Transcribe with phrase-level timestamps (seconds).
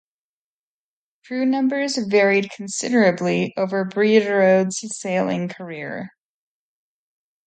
[1.27, 6.09] Crew numbers varied considerably over "Bredereode"s sailing career.